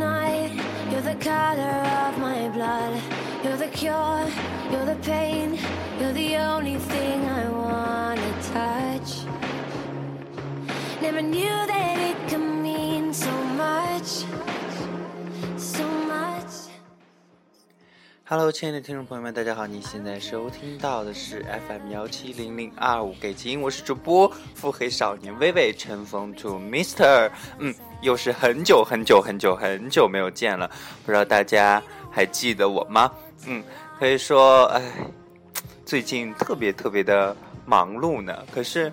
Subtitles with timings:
[0.00, 0.50] night,
[0.90, 1.76] you're the color
[2.06, 2.94] of my blood.
[3.44, 4.26] You're the cure,
[4.70, 5.58] you're the pain,
[5.98, 9.10] you're the only thing I wanna touch.
[11.02, 11.69] Never knew
[18.32, 19.66] Hello，亲爱的听众朋友们，大家好！
[19.66, 27.28] 你现在收听到的是 FM 幺七零零二五给金，我是主播腹黑少年微微乘风 to Mister。
[27.58, 30.70] 嗯，又是很久很久很久很久没有见了，
[31.04, 33.10] 不知道大家还记得我吗？
[33.48, 33.64] 嗯，
[33.98, 34.80] 可以说，哎，
[35.84, 37.36] 最近特别特别的
[37.66, 38.46] 忙碌呢。
[38.54, 38.92] 可是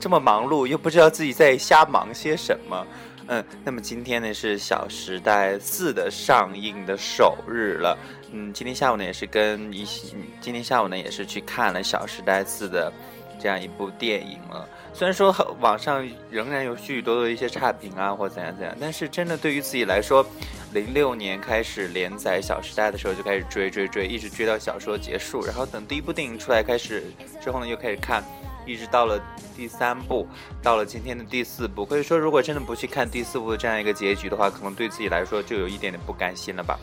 [0.00, 2.86] 这么忙碌，又不知道自己在瞎忙些什么。
[3.28, 7.96] 嗯，那么今天呢是《小时代四》的上映的首日了。
[8.32, 12.90] 嗯，今天下午呢也是跟一起，今天下午呢也是去看了《小时代四》的
[13.38, 14.66] 这样一部电影了。
[14.94, 20.26] 虽然说网上仍然有许许多多的一些差评啊，或怎样怎样，但是真的对于自己来说，
[20.72, 27.04] 零六年开始连载《小时代》的时候就开始追追追，一直追到小说结束，然后等第一部电影出来开始
[27.42, 28.24] 之后呢，又开始看，
[28.68, 29.18] 一直到了
[29.56, 30.28] 第三部，
[30.62, 31.86] 到了今天的第四部。
[31.86, 36.78] 可以说，如果真的不去看第四部的这样一个结局的话，可能对自己来说就有一点点不甘心了吧。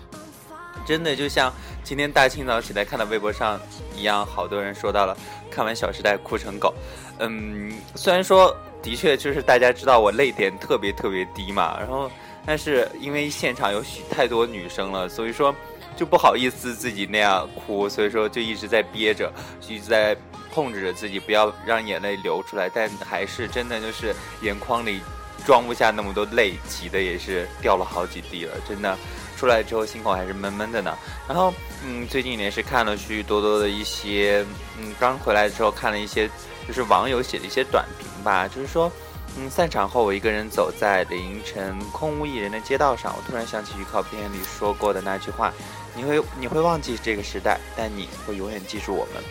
[0.85, 1.51] 真的就像
[1.83, 3.59] 今天大清早起来看到微博上
[3.95, 5.15] 一样，好多人说到了
[5.51, 6.73] 看完《小时代》哭成狗。
[7.19, 12.11] 嗯，虽然说的确就是大家知道我泪点特别特别低嘛，然后
[12.45, 15.55] 但是因为现场有许太多女生了，所以说
[15.95, 19.31] 就不好意思自己那样哭，所以说就一直在憋着，
[19.67, 20.15] 一直在
[20.55, 25.01] 控制着自己不要让眼泪流出来，但还是真的就是眼眶里
[25.45, 28.97] 装不下那么多泪，急的也是掉了好几滴了，真的。
[29.37, 30.97] 出来之后心口还是闷闷的呢。
[31.27, 34.45] 然后，嗯，最近也是看了许许多多的一些，
[34.79, 36.29] 嗯，刚回来之后看了一些，
[36.65, 38.47] 就是网友写的一些短评吧。
[38.47, 38.89] 就是说，
[39.37, 45.53] 嗯，散场后我一个人走在凌晨空无一人的街道上，我突然想起预告片里说过的那句话：
[45.93, 49.21] 你会你会忘记这个时代，但你会永远记住我们。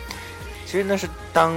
[0.65, 1.53] 其实那是当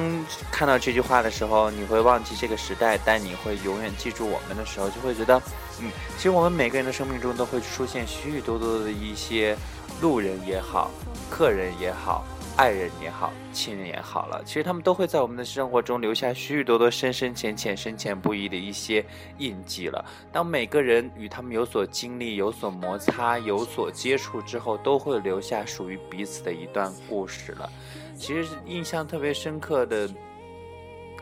[0.53, 5.41] 看到这句话的时候，你会忘记这个时代，但你会永远记住我们的时候，就会觉得。
[5.81, 9.57] 嗯，其实我们每个人的生命中都会出现许许多多的一些
[10.01, 10.91] 路人也好，
[11.31, 12.25] 客人也好，
[12.57, 14.43] 爱人也好，亲人也好了。
[14.45, 19.05] 其实他们都会在我们的生活中留下许许多多深深浅浅、深浅不一的一些
[19.39, 20.05] 印记了。
[20.33, 27.71] 当每个人与他们有所经历、有所摩擦、有所接触之后，都会留下属于彼此的一段故事了。
[28.19, 30.09] 其实印象特别深刻的。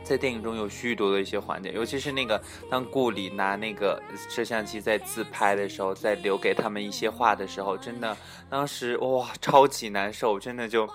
[0.05, 2.41] 在电影中有许多的一些环节，尤其是那个
[2.71, 8.17] 当顾里拿那个摄像机在自拍的时候，在留给他们一些话的时候，真的
[8.49, 10.89] 当时哇超级难受，真的就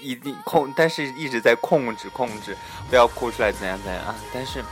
[0.00, 2.56] 一定控，但是一直在控制控制，
[2.88, 4.14] 不要哭出来怎样怎样啊！
[4.32, 4.62] 但是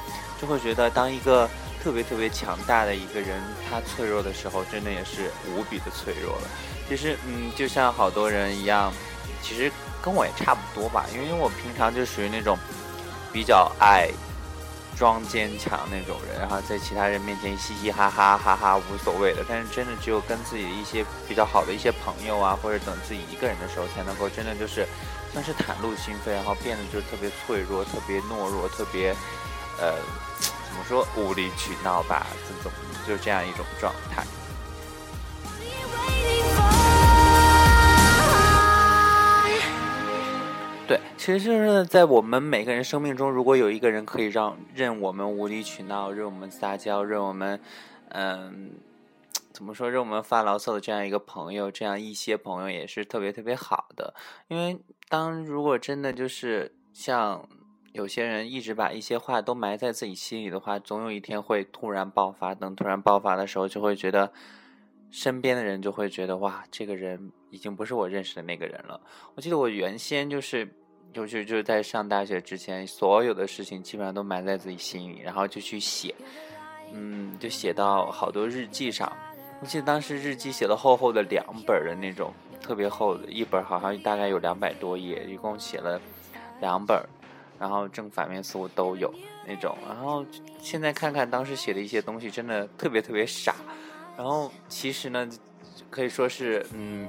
[0.41, 1.50] 就会觉得，当一个
[1.82, 6.48] 特别特别强大的一个人，他脆弱的时候，真的也是无比的脆弱了。
[6.88, 8.92] 其实嗯，就像好多人一样，
[9.42, 9.69] 其实
[10.08, 12.56] 跟我也差不多吧，因为我平常就属于那种。
[13.30, 14.08] 比较爱
[14.96, 24.88] 装坚强那种人，然后在其他人面前嘻嘻哈哈哈哈无所谓的，但是真的只有跟自己一些比较好的一些朋友啊，或者等自己一个人的时候，才能够真的就是
[25.30, 29.14] 算是袒露心扉，然后变得就特别脆弱、特别懦弱、特别
[29.78, 29.92] 呃
[30.41, 32.72] 怎么说无理取闹吧，这种
[33.06, 34.24] 就这样一种状态。
[40.88, 47.60] 对，其实就是在我们每个人生命中，如果有一个人可以让任我们无理取闹、任我们撒娇、任我们，
[48.09, 48.71] 嗯，
[49.53, 54.15] 怎么说，任我们发牢骚的这样一个朋友，这样一些朋友也是特别特别好的。
[54.48, 54.78] 因为
[55.10, 57.47] 当如果真的就是像
[57.93, 62.54] 有些人一直把一些话都埋在自己心里的话，总有一天会突然爆发。
[62.54, 64.33] 等突然爆发的时候，就会觉得
[65.10, 68.98] 身边的人就会觉得哇，这个人已经不是我认识的那个人了。
[69.34, 70.66] 我记得我原先就是。
[71.13, 76.15] 就是就是在上大学之前，所有的事情基本上都埋在自己心里，然后就去写，
[76.93, 79.10] 嗯，就写到好多日记上。
[79.60, 86.01] 我记得当时日记写了厚厚的两本的那种，特别厚的一本，好像大概有两百多页，一共写了
[86.60, 87.03] 两本，
[87.59, 89.13] 然后正反面似乎都有
[89.47, 89.77] 那种。
[89.89, 90.25] 然后
[90.60, 93.57] 现在看看当时写的一些东西，真的特别特别傻。
[94.16, 95.28] 然后其实呢，
[95.91, 97.09] 可以说是嗯。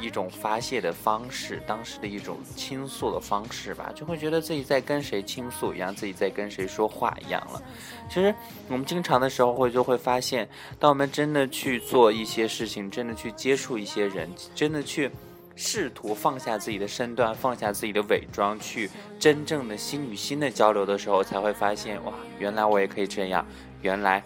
[0.00, 7.62] 一种发泄的方式，当时的一种倾诉的方式吧，就会觉得自己在跟谁倾诉一样，自己在跟谁说话一样了。
[8.08, 8.34] 其实
[8.68, 10.48] 我们经常的时候会就会发现，
[10.78, 15.10] 当我们真的去做一些事情，真的去接触一些人，真的去
[15.54, 23.46] 试图放下自己的身段，放下自己的伪装，去真正的心与心的交流的时候，才会发现哇，原来我也可以这样，
[23.82, 24.22] 原来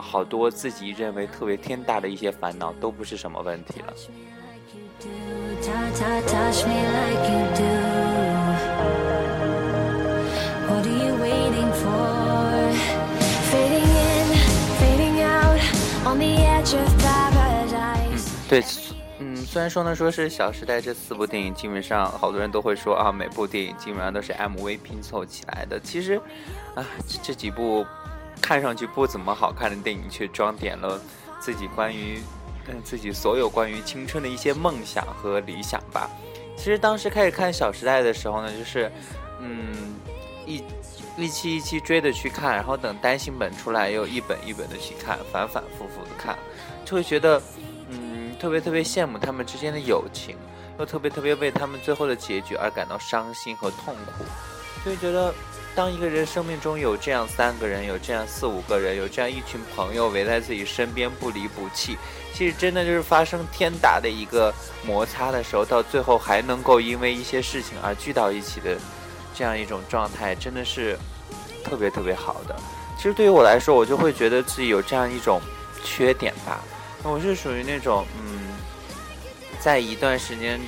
[0.00, 3.92] 好多自己认为特别天大的一些烦恼都不是什么问题了。
[18.48, 18.60] 对，
[19.20, 25.78] 嗯，虽然说呢，说是《小时代》这四部电影，基本上好多人都会说啊，每部电影基本上都是 MV 拼凑起来的。
[25.78, 26.20] 其实，
[26.74, 26.84] 啊，
[27.22, 27.86] 这几部
[28.40, 31.00] 看上去不怎么好看的电影，却装点了
[31.38, 32.20] 自己关于
[32.68, 36.10] 嗯自己所有关于青春的一些梦想和理想吧。
[36.56, 38.90] 其实当时开始看《小时代》的时候呢，就是
[39.40, 39.94] 嗯
[40.46, 40.62] 一
[41.16, 46.38] 一期一期追着去看，然后等单行本出来又一本一本的去看，反反复复的看，
[46.84, 47.40] 就会觉得
[47.88, 48.18] 嗯。
[48.40, 50.34] 特别特别羡慕他们之间的友情，
[50.78, 54.24] 又特别特别为他们最后的结局而感到伤心和痛苦，
[54.82, 55.30] 就会觉得，
[55.80, 61.96] 当一个人生命中有这样三个人，有这样四五个人，有这样一群朋友围在自己身边不离不弃，
[62.34, 64.52] 其实真的就是发生天大的一个
[64.84, 68.76] 摩擦的时候，到最后还能够因为一些事情而聚到一起的
[69.34, 70.98] 这样一种状态，真的是
[71.64, 72.54] 特别特别好的。
[72.98, 75.40] 其实对于我来说，我就会觉得自己有这样一种
[75.82, 76.60] 缺点吧。
[77.04, 78.50] 我是属于那种，嗯，
[79.58, 80.60] 在一段时间，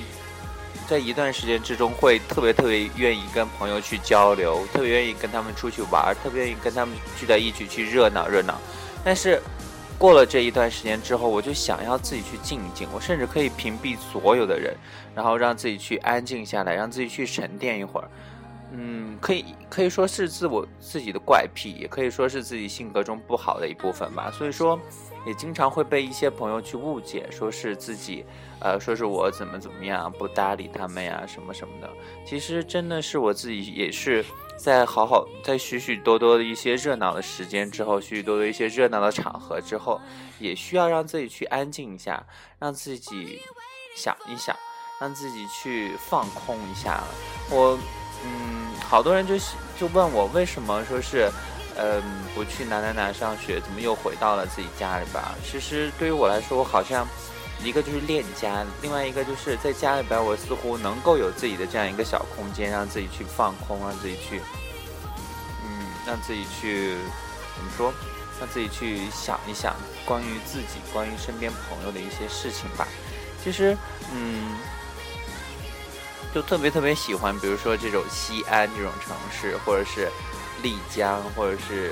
[0.87, 8.59] 在一段时间之中，会特别特别愿意跟朋友去交流，特别愿意跟他们出去玩，特别愿意跟他们聚在一起去热闹热闹。
[9.03, 9.41] 但是
[9.97, 14.75] 过了这一段时间之后，我就想要自己去静一静，我甚至可以屏蔽所有的人，
[15.15, 18.09] 然后让自己去安静下来，让自己去沉淀一会儿。
[18.75, 24.29] 嗯，可以可以说是自我自己的怪癖，也可以说是自己性格中不好的一部分吧。
[24.31, 24.79] 所以说。
[25.25, 28.25] 也经常会被一些朋友去误解，说是自己，
[28.59, 31.89] 呃，说是我怎么怎么样不搭理他们呀，什么什么的。
[32.25, 34.25] 其实真的是我自己，也是
[34.57, 40.01] 在好好在许许多多的一些热闹的时间之后，许许多多一些热闹的场合之后，
[40.39, 42.21] 也需要让自己去安静一下，
[42.59, 43.39] 让自己
[43.95, 44.53] 想一想，
[44.99, 47.01] 让自己去放空一下。
[47.49, 47.79] 我，
[48.25, 49.37] 嗯，好多人就
[49.79, 51.31] 就问我为什么说是。
[51.75, 52.03] 嗯，
[52.35, 55.23] 不去哪哪哪上学，怎么又回到了自己家里边？
[55.43, 57.03] 其实对于我来说，我好像
[57.63, 64.39] 一个就是恋家，另外一个就是在家里边，我似乎能够有自己的这样一个小空间，让自己去放空，让自己去，
[65.65, 66.95] 嗯，让自己去
[67.55, 67.91] 怎么说？
[68.39, 69.75] 让自己去想一想
[70.05, 72.87] 关于自己、关于身边朋友的一些事情吧。
[73.43, 73.75] 其实，
[74.13, 74.57] 嗯，
[76.33, 80.09] 就特别特别喜欢，比如说这种西安这种城市，或者是。
[80.61, 81.91] 丽江，或者是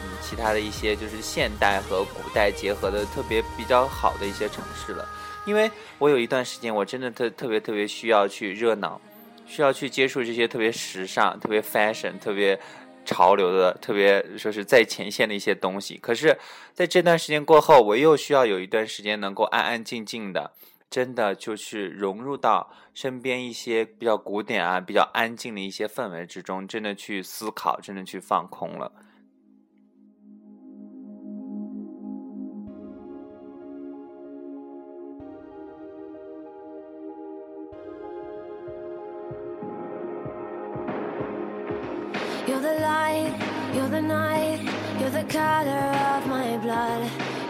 [0.00, 5.04] 嗯其他的一些，就是现代和古代结合的特别比较好的一些城市了。
[5.44, 5.68] 因为
[5.98, 9.00] 我有一段时间，我真的特特别特别需要去热闹，
[9.44, 12.56] 需要去接触这些特别时尚、特别 fashion、特别
[13.04, 15.98] 潮流的、特别说是在前线的一些东西。
[16.00, 16.38] 可是，
[16.72, 20.52] 在这段时间过后，我又需要有一段时间能够安安静静的。
[20.92, 28.92] 真的就是融入到身边一些比较古典啊、比较安静的一些氛围之中，真的去思考，真的去放空了。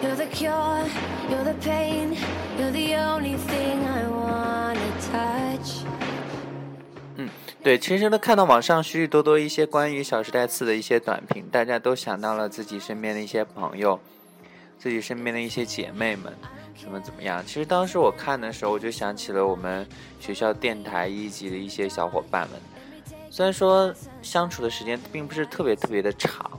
[0.02, 0.84] You're the cure,
[1.30, 2.11] you the pain,
[7.62, 14.00] 对，其实呢，看到网上许许多多一些关于《小时代四》的一些短评，大家都想到了自己身边的一些朋友，
[14.76, 16.32] 自己身边的一些姐妹们，
[16.74, 17.40] 什么怎么样？
[17.46, 19.86] 其实当时我看的时候，我就想起了我们
[20.18, 22.60] 学校电台一级的一些小伙伴们，
[23.30, 26.50] 虽然说相处的时间并不是特别特别的长。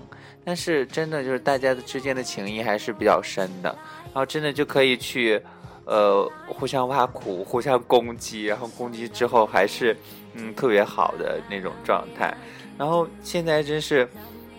[0.45, 3.69] 但是真的就是大家的之间的情谊还是比较深的，
[4.05, 5.41] 然后真的就可以去，
[5.85, 9.95] 呃，互相挖苦、互相攻击，然后攻击之后还是，
[10.33, 12.35] 嗯，特别好的那种状态。
[12.77, 14.07] 然后现在真是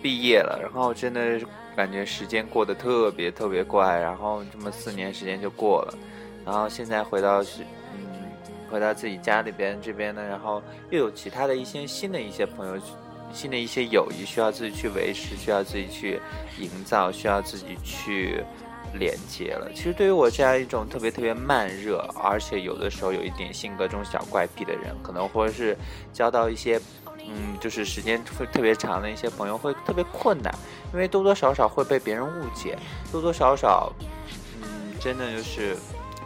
[0.01, 1.39] 毕业了，然后真的
[1.75, 5.93] 感觉时间过得特别特别快，然后这么四年时间就过了，
[6.45, 7.63] 然后现在回到是，
[7.93, 8.31] 嗯，
[8.71, 12.81] 回到自己家里边这边呢，然后又有其他的一些新的一些朋友。
[13.33, 16.21] 新的一些友谊需要自己去维持，需要自己去
[16.57, 18.41] 营造，需要自己去
[18.99, 19.69] 连接了。
[19.73, 25.77] 其实对于我这样一种特别特别慢热，而且有的时候有一点性格中小怪癖的人，可能或者是
[26.11, 26.79] 交到一些，
[27.27, 30.53] 嗯，就是时间会特别长的一些朋友会特别困难，
[30.93, 32.77] 因为多多少少会被别人误解，
[33.11, 33.91] 多多少少，
[34.61, 35.75] 嗯，真的就是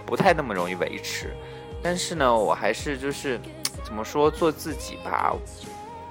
[0.06, 1.34] 不太那么容易维持。
[1.82, 3.40] 但是呢，我还是就是
[3.84, 5.36] 怎么说做自己吧。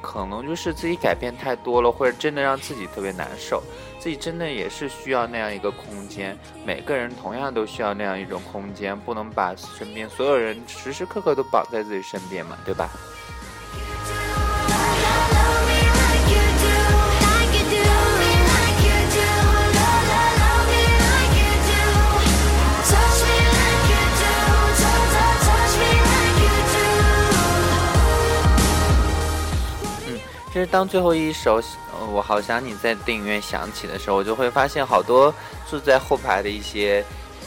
[0.00, 3.60] 可能就是自己改变太多了，或者真的让自己特别难受。
[4.08, 6.34] 自己真的也是需要那样一个空间，
[6.64, 12.88] 每个人同样都需要那样一种空间，不能把身边所有人时时刻刻都绑在自己身边嘛，对吧？
[30.70, 31.60] 当最后一首
[32.12, 35.32] 《我好想你》在电影院响起的时候，我就会发现好多
[35.66, 37.02] 坐在后排的一些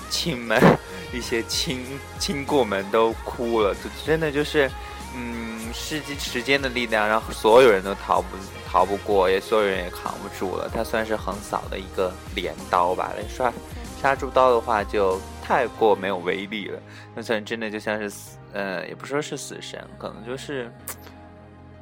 [0.09, 0.59] 亲们、
[1.13, 1.85] 一些亲
[2.17, 3.75] 亲过们都哭了。
[3.75, 4.69] 就真的就是，
[5.15, 8.27] 嗯，时时间的力量让所有人都逃不
[8.67, 10.67] 逃不过，也所有人也扛不住了。
[10.73, 13.11] 它算是横扫的一个镰刀吧。
[13.15, 13.53] 来刷
[14.01, 16.79] 杀猪刀的话就太过没有威力了。
[17.13, 20.73] 那算真的就像是死，呃，也不说是死神，可能就是。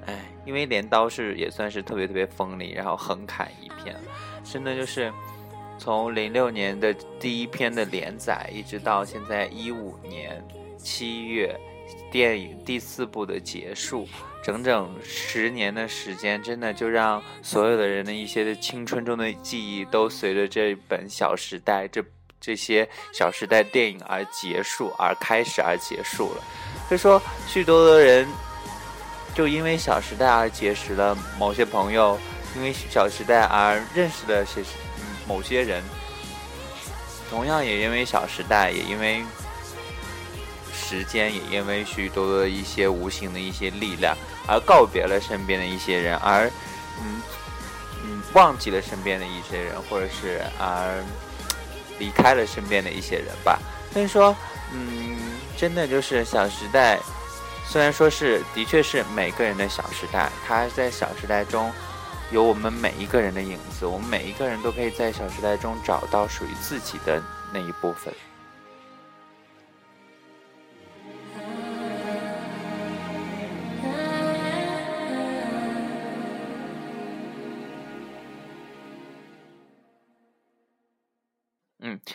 [0.05, 3.95] 哎，因为镰刀是也算是特别特别锋利，然后横砍一片，
[4.43, 5.11] 真的就是
[5.77, 10.43] 从零六年的第一篇的连载，一直到现在一五年
[10.77, 11.55] 七月
[12.11, 14.07] 电影第四部的结束，
[14.43, 22.03] 整整十年的时间，真的就让所有的人的一些的青春中的记忆都随着这本《小时代》这
[22.39, 26.43] 这些《小时代》电影而结束，而开始而结束了。
[26.87, 28.27] 所以说，许多的人。
[29.39, 32.19] 就因为《小时代》而结识了某些朋友，
[32.57, 34.61] 因为《小时代》而认识的些
[35.25, 35.81] 某些人，
[37.29, 39.23] 同样也因为《小时代》，也因为
[40.73, 44.13] 时间，也因为许多的一些无形的一些力量，
[44.45, 46.51] 而告别了身边的一些人，而
[47.01, 47.21] 嗯
[48.03, 51.01] 嗯忘记了身边的一些人，或者是而
[51.97, 53.57] 离开了身边的一些人吧。
[53.93, 54.35] 所以说，
[54.73, 55.17] 嗯，
[55.55, 56.97] 真的就是《小时代》。
[57.71, 61.71] 虽然说是，的确是每个人的小时代，它在小时代中
[62.31, 67.21] 有我们每一个人的影子，我们每一个人都可以在小时代中找到属于自己的
[67.53, 68.11] 那一部分。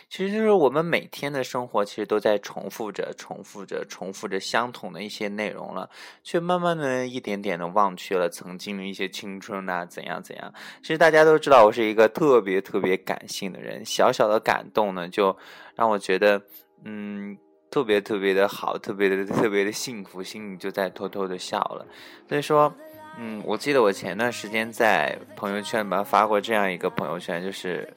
[0.09, 5.89] 其实就是我们每天的生活，其实都在重复着、重复着、重复着相同的一些内容了，
[6.23, 10.53] 却慢慢的一点点的忘却了曾经的一些青春啊，怎样怎样。
[10.81, 15.35] 其实大家都知道，我是一个特别特别感性的人，小小的感动呢，就
[15.75, 16.41] 让我觉得，
[16.83, 17.37] 嗯，
[17.69, 21.85] 特别特别的好，特别的特别的幸福，心里就在偷偷的笑了。
[22.27, 22.73] 所以说，
[23.17, 27.87] 嗯，我记得我前段时间在朋友圈里面发过这样一个朋友圈，就是，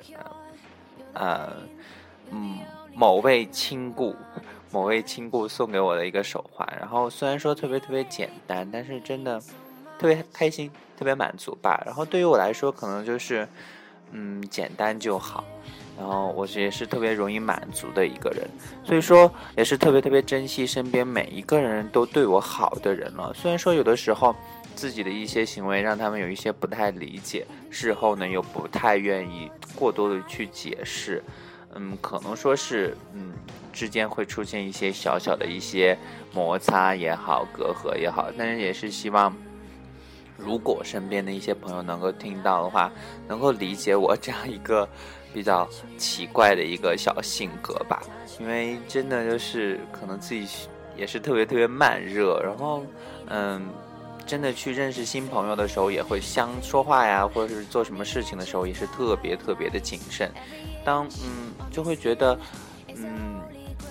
[1.13, 1.57] 呃呃。
[2.31, 2.59] 嗯，
[2.95, 4.15] 某位亲故，
[4.71, 9.41] 某位亲故送给我的一个手环，然后虽然说特别特别简单，但是真的
[9.99, 11.83] 特别开心，特别满足吧。
[11.87, 13.49] 然后对于我来说，可能就是
[14.13, 15.45] 嗯简单就好。
[15.99, 18.49] 然后我也是特别容易满足的一个人，
[18.85, 23.35] 所以说也是特别特别珍惜身边每一个人都对我好的人了。
[23.35, 24.33] 虽然说有的时候
[24.77, 31.21] 自己的一些行为让他们有一些不太理解，事后呢又不太愿意过多的去解释。
[31.75, 33.33] 嗯，可能说是，嗯，
[33.73, 35.97] 之间会出现一些小小的一些
[36.33, 39.35] 摩擦也好，隔阂也好，但是也是希望，
[40.37, 42.91] 如果身边的一些朋友能够听到的话，
[43.27, 44.89] 能够理解我这样一个
[45.33, 48.03] 比较奇怪的一个小性格吧，
[48.41, 52.85] 因为真的就是可能自己也是特别特别慢热，然后，
[53.27, 53.63] 嗯。
[54.29, 60.31] 真的去认识新朋友的时候，也会相说话呀，或者是做什么事情的时候，也是特别特别的谨慎。
[60.85, 62.39] 当嗯，就会觉得，
[62.95, 63.41] 嗯，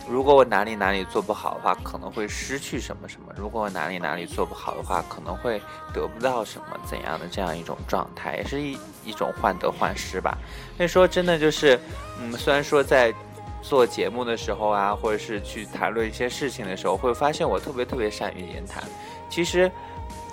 [0.08, 5.60] 如果我哪里哪里做不好的话，可能会失去什么什么；如果我哪里哪里做不好的话，可能会
[5.91, 10.38] 得不到什么怎样的这样一种状态，也是一一种患得患失吧。
[10.77, 11.79] 所以说，真的就是，
[12.22, 13.12] 嗯，虽然说在
[13.63, 18.84] 做节目的时候啊，或者是去谈论一些事情的时候，会发现我特别特别善于言谈，
[19.29, 19.72] 其实。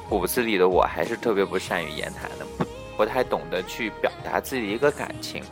[0.09, 2.65] 骨子里的我还是特别不善于言谈的，不
[2.97, 5.43] 不太懂得去表达自己的一个感情。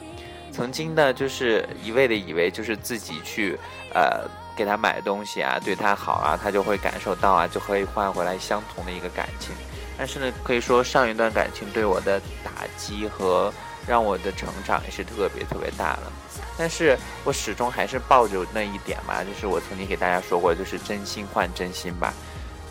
[0.52, 3.58] 曾经呢，就是一味的以为就是自己去，
[3.94, 9.54] 呃，给他买东西啊，对他好啊，他就会感受到啊，就可以换回来相同的一个感情。
[9.96, 13.52] 但是呢，可以说上一段感情对我的打击和
[13.86, 16.12] 让我的成长也是特别特别大了。
[16.58, 22.12] 但是我始终还是抱着那一点吧，就是我曾经给大家说过，就是真心换真心吧。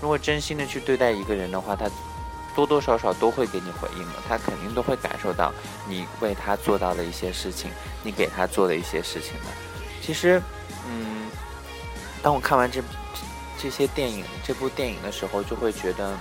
[0.01, 1.89] 如果真心的去对待一个人的话，他
[2.55, 5.53] 多多少少都会给你回应的，他肯定都会感受到
[5.88, 7.72] 你为他做到的一些事情，
[8.03, 9.46] 你给他做的一些事情的。
[10.01, 10.41] 其实，
[10.89, 11.29] 嗯，
[12.22, 12.81] 当我看完这
[13.62, 16.17] 这些电影、这部电影的时候，就会觉得，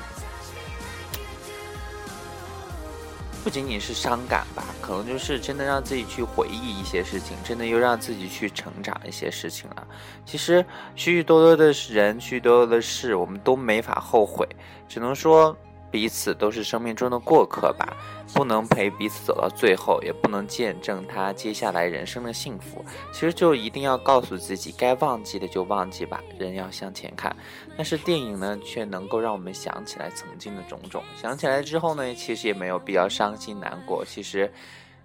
[3.42, 9.87] 不仅仅是伤感吧，可能就是真的让自己去回忆一些事情，真的又让自己去成长一些事情了。
[10.25, 14.49] 其实许许多多的人，许许多多的事，我们都没法后悔，
[14.88, 15.56] 只能说。
[15.92, 17.97] 彼此都是生命中的过客吧，
[18.32, 22.84] 不能陪彼此走到最后，也不能见证他接下来人生的幸福。
[23.12, 27.34] 其实就一定要告诉自己，该忘记的就忘记吧，人要向前看。
[27.76, 31.02] 但是电影呢，却能够让我们想起来曾经的种种。
[31.20, 34.04] 想起来之后呢，其实也没有必要伤心难过。
[34.04, 34.52] 其实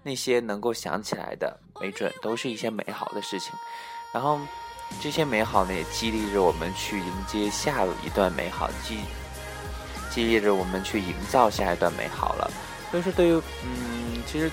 [0.04, 3.52] 那些能够想起来的，没准都是一些美好的事情。
[4.14, 4.40] 然后
[5.02, 8.70] 这些美好呢，也激励着我们去迎接下一段美好。
[8.84, 9.00] 激。
[10.12, 12.50] 激励着我们去营造下一段美好了。
[12.94, 14.50] 就是，对于嗯，其实，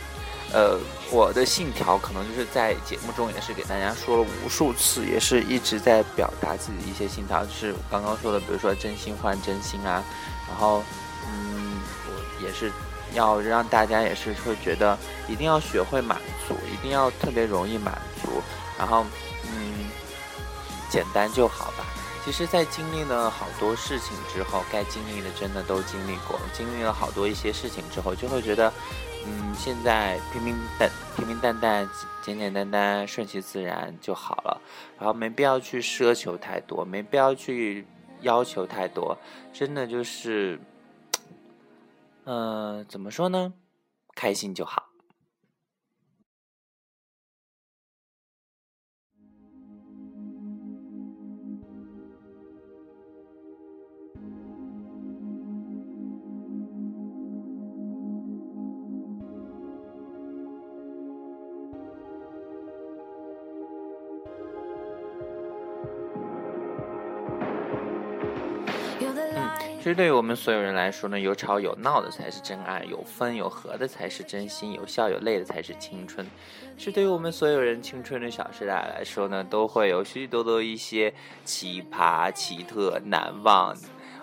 [0.53, 0.79] 呃，
[1.11, 10.03] 我的信条可能就是在节目中也是给大家说了无数次，也是一直在表达自己一些信条，就是刚刚说的，比如说真心换真心啊。
[10.49, 10.83] 然后，
[11.27, 12.71] 嗯，我也是
[13.15, 14.99] 要让大家也是会觉得
[15.29, 18.43] 一定要学会满足，一定要特别容易满足。
[18.77, 19.07] 然后，
[19.45, 19.89] 嗯，
[20.91, 21.85] 简单就好吧。
[22.25, 28.73] 其实，在经历了好多事情之后，该经历的真的都经历过，经历了好多一些事情之后，就会觉得，
[29.27, 31.89] 嗯，现在平平淡平平淡淡、
[32.23, 34.61] 简简单单、顺其自然就好了。
[34.99, 37.85] 然后没必要去奢求太多，没必要去
[38.21, 39.19] 要求太多，
[39.53, 40.61] 真的就是，
[42.25, 43.53] 嗯，怎么说呢？
[44.15, 44.92] 开心就好。
[69.83, 76.25] 其实对于我们所有人来说呢，有吵有闹的才是真爱，有分有合的才是真心，有笑有泪的才是青春。
[76.79, 81.13] 是对于我们所有人青春的小时代来说呢，都会有许许多多一些
[81.45, 83.77] 奇葩、奇特、难忘。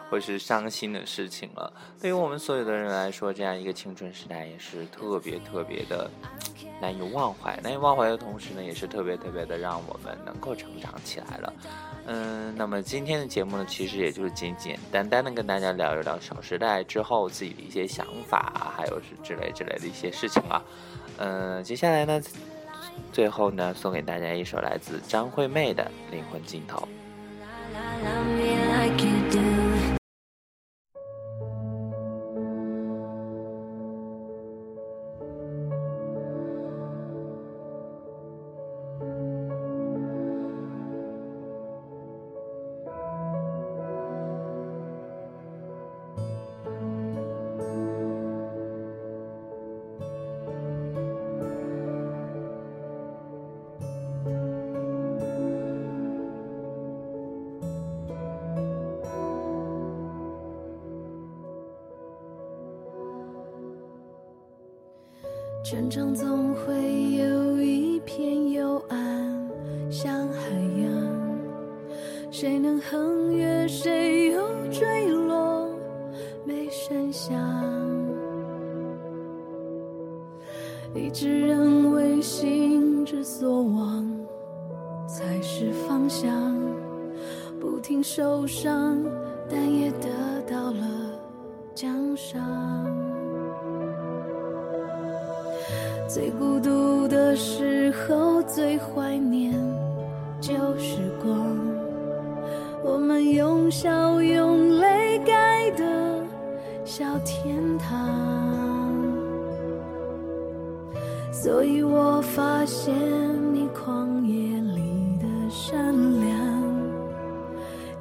[0.10, 1.72] 或是伤心的事情了。
[2.02, 6.10] 对于我们所有的人来说，这样一个青春时代也是特别特别的
[6.82, 7.58] 难以忘怀。
[7.62, 11.54] 难以忘怀的同时呢，也是特别特别的让我们能够成长起来了。
[12.08, 20.62] 嗯，那么今天的节目呢，其实也就是简简单单的跟大家聊一聊小时代之后自己的一些想法，还有是之类之类的一些事情啊。
[21.17, 22.19] 嗯，接下来呢，
[23.13, 26.78] 最后呢，送给大家一首来自张惠妹的《灵魂尽头》。
[65.69, 66.73] 成长总会
[67.12, 69.49] 有一片幽暗，
[69.91, 70.49] 像海
[70.82, 71.39] 洋，
[72.32, 75.69] 谁能横越，谁又坠落，
[76.43, 77.38] 没声响。
[80.95, 84.10] 一直认为心之所往，
[85.08, 86.51] 才是方向，
[87.60, 88.97] 不停受伤，
[89.47, 90.10] 但也得
[90.49, 90.82] 到了
[91.75, 92.78] 奖赏。
[96.19, 99.53] 最孤独的时候，最怀念
[100.41, 101.34] 旧时光。
[102.84, 105.86] 我们用笑用泪盖的
[106.84, 108.10] 小天堂。
[111.32, 112.93] 所以我发现
[113.53, 116.36] 你旷野里的善良，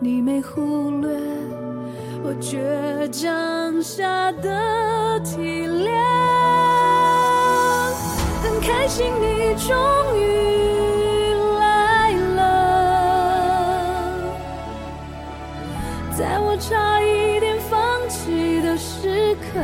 [0.01, 1.17] 你没忽略
[2.25, 6.18] 我倔强下的体谅。
[9.05, 9.77] 你终
[10.19, 10.21] 于
[11.61, 12.41] 来了，
[16.17, 19.61] 在我差一点放弃的时刻，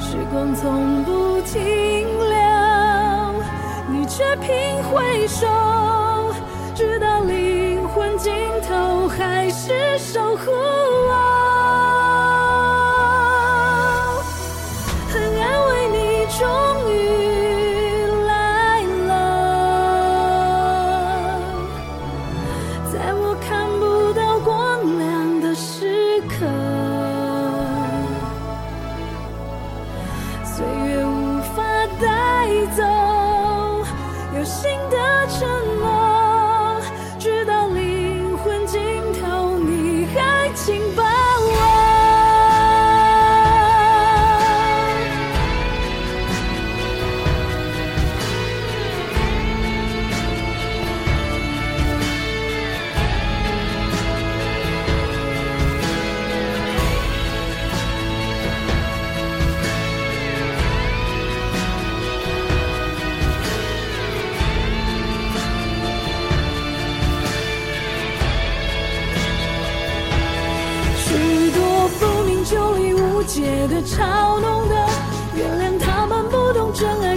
[0.00, 2.38] 时光从不停留，
[3.88, 4.48] 你却频
[4.84, 5.46] 回首，
[6.74, 8.32] 直到灵魂尽
[8.66, 11.59] 头，还是守护我。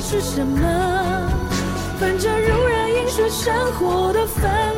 [0.05, 0.59] 是什么？
[1.97, 4.72] 反正如人饮水，生活的烦。